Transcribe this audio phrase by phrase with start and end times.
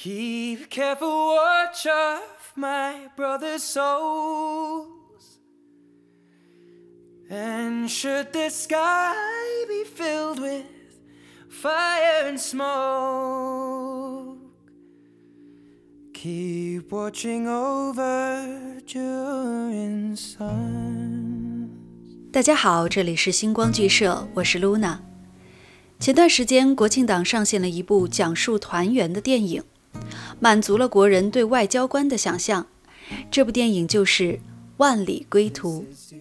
[0.00, 4.86] Keep careful watch of my brother's souls.
[7.28, 9.14] And should the sky
[9.66, 10.66] be filled with
[11.48, 14.36] fire and smoke,
[16.12, 21.70] keep watching over during sun.
[22.30, 24.98] 大家好，这里是星光剧社，我是 Luna。
[25.98, 29.64] 前段时间，国庆档上线了一部讲述团圆的电影，
[30.41, 32.65] 满足了国人对外交官的想象。
[33.29, 34.33] 这部电影就是
[34.77, 35.85] 《万里归途》。《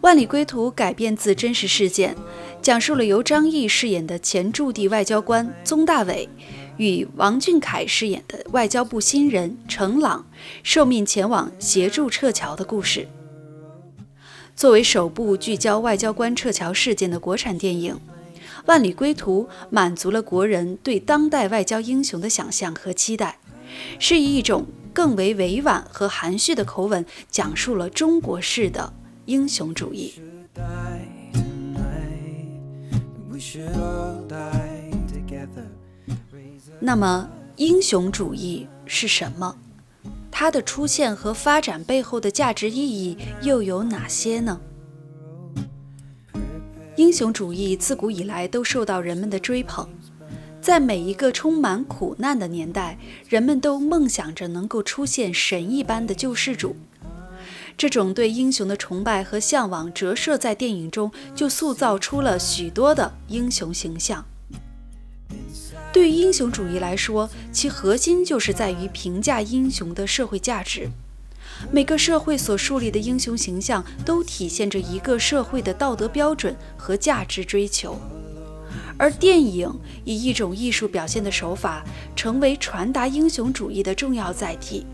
[0.00, 2.16] 万里归途》改编自真实事件，
[2.60, 6.28] 讲述了由张译饰演的前驻地外交官宗大伟
[6.76, 10.26] 与王俊凯饰演的外交部新人程朗
[10.62, 13.08] 受命前往协助撤侨的故事。
[14.56, 17.94] 作为首部聚焦外交官撤侨事件的国产电影，
[18.66, 23.38] 《万里归途》满足了国人对当代外交英雄的想象和期待，
[23.98, 28.92] 是以一种更为委婉和含蓄的口吻，讲述了中国式的
[29.26, 30.14] 英雄主义。
[36.80, 39.56] 那么，英雄主义是什么？
[40.30, 44.60] 它的出现和发展背后的价值意义又有哪些呢？
[46.96, 49.88] 英雄主义自古以来都受到人们的追捧，
[50.60, 52.96] 在每一个充满苦难的年代，
[53.28, 56.76] 人们都梦想着能够出现神一般的救世主。
[57.76, 64.24] 这种对英雄的崇拜和向往折射在电影中，就塑造出了许多的英雄形象。
[65.92, 70.88] 对于英雄主义来说，其核心就是在于评价英雄的社会价值。
[71.70, 77.98] 每个社会所树立的英雄形象，都体现着一个社会的道德标准和价值追求。
[78.96, 79.72] 而电影
[80.04, 84.86] 以一种艺术表现的手法，成为传达英雄主义的重要载体。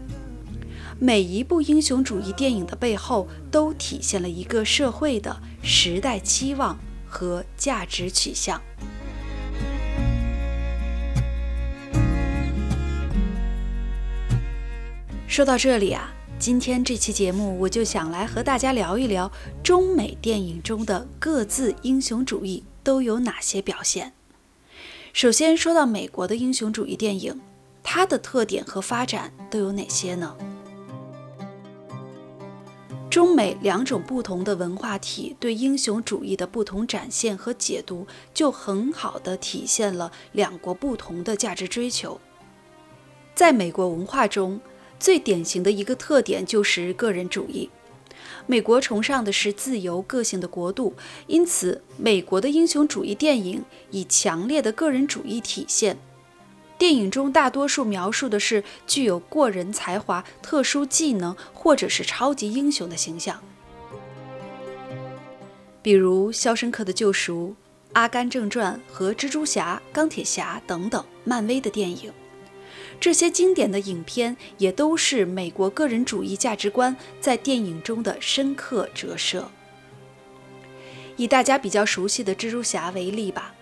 [0.98, 8.60] 每一部英雄主义电影的背后，都体现了一个社会的时代期望和价值取向。
[15.26, 19.30] 说到这里啊，今天这期节目我就想来和大家聊一聊
[19.62, 24.14] 中美电影中的各自英雄主义都有哪些表现。
[25.12, 27.38] 首先说到美国的英雄主义电影，
[27.82, 30.34] 它的特点和发展都有哪些呢？
[33.10, 42.18] 中美两种不同的文化体对英雄主义的不同展现和解读，就很好地体现了两国不同的价值追求。
[43.34, 44.58] 在美国文化中，
[45.00, 47.68] 最典型的一个特点就是个人主义。
[48.46, 50.94] 美国崇尚的是自由个性的国度，
[51.26, 55.96] 因此美国的英雄主义电影以强烈的个人主义体现。
[56.76, 63.38] 电影中大多数描述的是具有过人才华、特殊技能或者是超级英雄的形象，
[65.82, 67.48] 比如《肖申克的救赎》
[67.92, 72.10] 《阿甘正传》和《蜘蛛侠》《钢铁侠》等等漫威的电影。
[72.98, 79.50] 这些经典的影片也都是美国个人主义价值观在电影中的深刻折射。
[81.16, 83.54] 以大家比较熟悉的蜘蛛侠为例吧，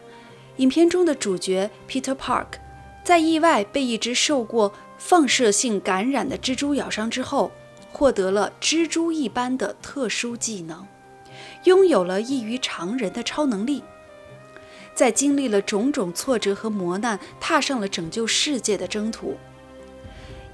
[0.59, 2.47] 影片中的主角 Peter Park
[3.03, 7.51] 在意外被一只受过放射性感染的蜘蛛咬伤之后，
[7.91, 10.87] 获得了蜘蛛一般的特殊技能，
[11.65, 13.83] 拥有了异于常人的超能力。
[14.99, 19.37] 在经历了种种挫折和磨难，踏上了拯救世界的征途。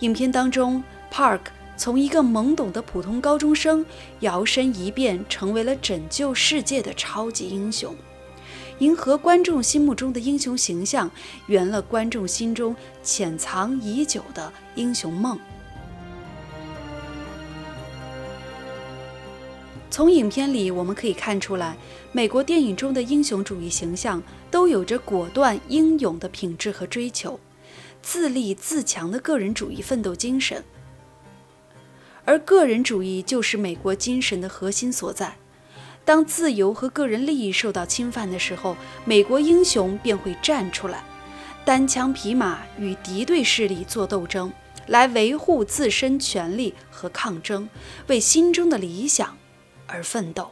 [0.00, 1.41] 影片当中，Park
[1.79, 3.87] 从一个懵懂的普通高中生，
[4.20, 7.96] 摇身一变成为了拯救世界的超级英雄，
[8.81, 11.11] 迎合观众心目中的英雄形象，
[11.46, 15.41] 圆了观众心中潜藏已久的英雄梦。
[19.94, 21.76] 从影片里我们可以看出来，
[22.11, 24.20] 美国电影中的英雄主义形象
[24.50, 27.38] 都有着果断、英勇的品质和追求，
[28.02, 30.64] 自立自强的个人主义奋斗精神。
[32.25, 35.37] 而个人主义就是美国精神的核心所在。
[36.05, 41.05] 当自由和个人利益受到侵犯的时候，美国英雄便会站出来，
[41.64, 44.52] 单枪匹马与敌对势力做斗争，
[44.88, 47.69] 来维护自身权利和抗争，
[48.08, 49.38] 为心中的理想
[49.86, 50.50] 而奋斗。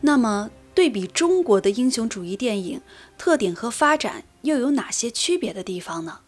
[0.00, 2.80] 那么，对比中国的英雄主义电影，
[3.16, 6.20] 特点和发展又有哪些区别的地方呢？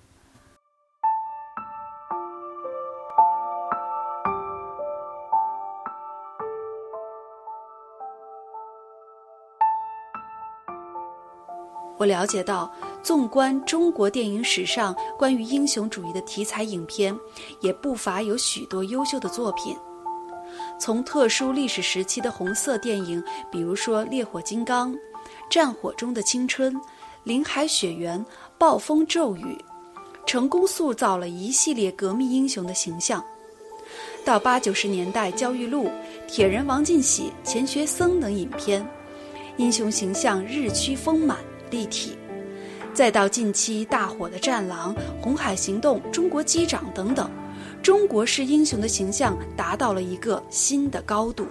[11.99, 12.71] 我了解到，
[13.03, 17.19] 纵观中国电影史上关于英雄主义的题材影片，
[17.61, 19.77] 也不乏有许多优秀的作品。
[20.79, 24.93] 从特殊历史时期的红色电影，比如说《烈火金刚》
[25.51, 26.73] 《战火中的青春》
[27.25, 28.19] 《林海雪原》
[28.59, 29.45] 《暴风骤雨》，
[30.27, 33.25] 成功塑造了一系列革命英雄的形象。
[34.25, 35.91] 到八九十年代，焦裕禄、
[36.29, 38.87] 铁人王进喜、钱学森等影片，
[39.57, 41.39] 英雄形象日趋丰满。
[41.69, 42.17] 立体，
[42.95, 47.29] 再到近期大火的《战狼》《红海行动》《中国机长》等等，
[47.83, 51.47] 中国式英雄的形象达到了一个新的高度。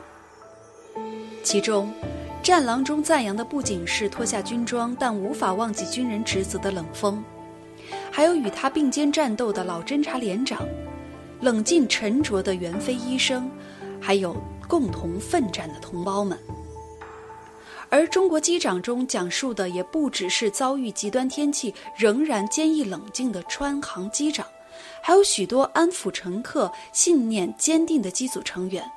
[1.44, 1.92] 其中，
[2.45, 7.24] 《战狼》中赞扬的不仅是脱下军装但无法忘记军人职责的冷锋，
[8.12, 10.68] 还有与他并肩战斗的老侦察连长，
[11.42, 13.50] 冷静沉着的袁飞医生，
[14.01, 14.36] 还有
[14.68, 16.38] 共同奋战的同胞们。
[17.89, 24.45] 而中国机长中讲述的也不只是遭遇极端天气仍然坚毅冷静的川航机长，
[25.07, 28.84] 还有许多安抚乘客、信念坚定的机组成员。《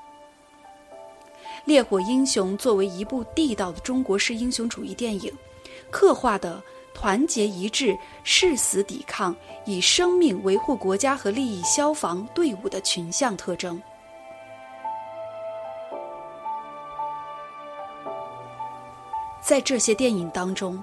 [1.66, 5.30] 烈火英雄》作为一部地道的中国式英雄主义电影，
[5.90, 6.62] 刻画的
[6.94, 7.94] 团结一致、
[8.24, 13.78] 誓死抵抗、以生命维护国家和利益消防队伍的群像特征。
[19.42, 20.82] 在这些电影当中，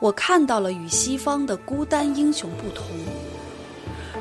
[0.00, 2.84] 我看到了与西方的孤单英雄不同。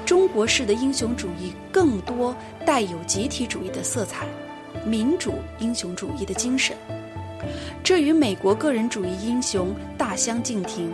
[0.05, 4.27] 中国式的英雄主义更多带有集体主义的色彩，
[4.85, 6.77] 民主英雄主义的精神，
[7.83, 10.93] 这与美国个人主义英雄大相径庭。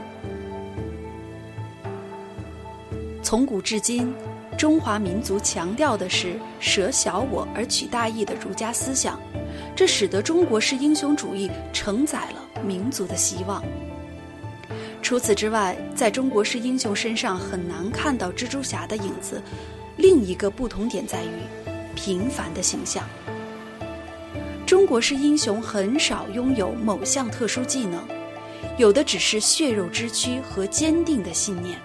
[3.22, 4.14] 从古至今，
[4.58, 9.20] 中华民族强调的是舍小我而取大义的儒家思想，
[9.76, 12.64] 这使得中国式英雄主义承载了。
[12.64, 13.62] 民族的希望。
[15.12, 19.44] 除此之外，在中国式英雄身上很难看到蜘蛛侠的影子。
[19.98, 21.32] 另一个不同点在于
[21.94, 23.04] 平凡的形象。
[24.66, 28.02] 中国式英雄很少拥有某项特殊技能，
[28.78, 31.78] 有的只是血肉之躯和坚定的信念。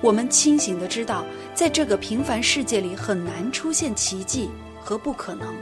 [0.00, 4.48] 我们清醒的知道，在这个平凡世界里，很难出现奇迹
[4.82, 5.54] 和不可能。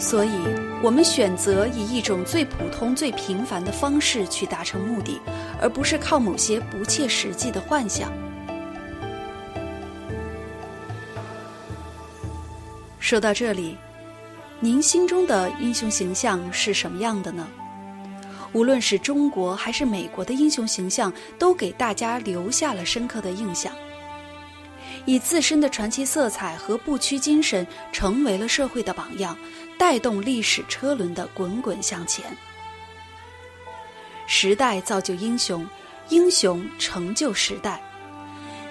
[0.00, 0.30] 所以，
[0.82, 5.20] 我们选择以一种最普通、最平凡的方式去达成目的，
[5.60, 8.10] 而不是靠某些不切实际的幻想。
[12.98, 13.76] 说到这里，
[14.58, 17.46] 您心中的英雄形象是什么样的呢？
[18.52, 23.70] 无论是中国还是美国的英雄形象，都给大家留下了深刻的印象。
[25.06, 29.36] 以自身的传奇色彩和不屈精神，成为了社会的榜样，
[29.78, 32.24] 带动历史车轮的滚滚向前。
[34.26, 35.66] 时代造就英雄，
[36.08, 37.82] 英雄成就时代。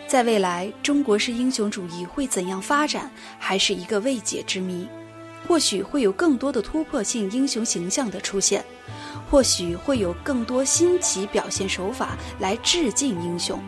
[0.08, 4.88] 在未来，中国式英雄主义会怎样发展，还是一个未解之谜。
[5.48, 8.64] 或许会有更多的突破性英雄形象的出现，
[9.30, 13.60] 或许会有更多新奇表现手法来致敬英雄。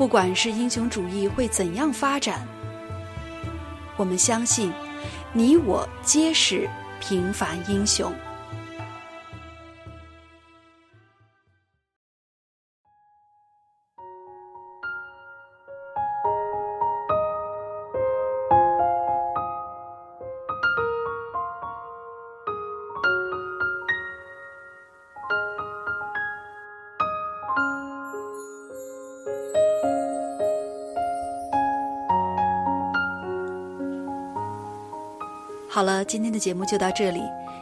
[0.00, 2.48] 不管是英雄主义会怎样发展，
[3.98, 4.72] 我们相信，
[5.34, 6.66] 你我皆是
[7.00, 8.10] 平凡英雄。
[35.72, 37.20] 好了，今天的节目就到这里。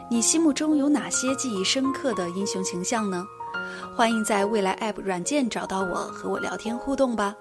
[0.09, 3.23] 你心目中有哪些记忆深刻的英雄形象呢？
[3.95, 7.35] 欢迎在未来 App 软件找到我，和我聊天互动吧。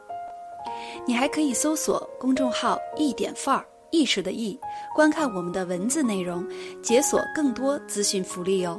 [1.07, 4.61] 你还可以搜索公众号“一点范儿”，意识的意，
[4.95, 6.47] 观看我们的文字内容，
[6.83, 8.79] 解锁更多资讯福利哦。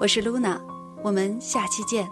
[0.00, 0.58] 我是 Luna，
[1.04, 2.08] 我们下期见。